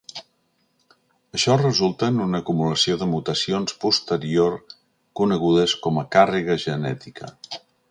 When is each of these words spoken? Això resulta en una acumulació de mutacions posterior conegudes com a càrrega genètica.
Això 1.39 1.57
resulta 1.61 2.09
en 2.13 2.17
una 2.23 2.39
acumulació 2.45 2.97
de 3.03 3.09
mutacions 3.11 3.77
posterior 3.85 4.57
conegudes 5.21 5.77
com 5.87 6.03
a 6.03 6.07
càrrega 6.17 6.57
genètica. 6.67 7.33